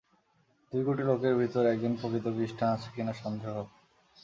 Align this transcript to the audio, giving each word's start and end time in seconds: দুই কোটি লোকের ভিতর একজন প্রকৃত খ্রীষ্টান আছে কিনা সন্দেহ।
দুই 0.71 0.83
কোটি 0.87 1.03
লোকের 1.03 1.33
ভিতর 1.41 1.63
একজন 1.73 1.93
প্রকৃত 1.99 2.25
খ্রীষ্টান 2.35 2.69
আছে 2.75 2.89
কিনা 2.95 3.13
সন্দেহ। 3.23 3.53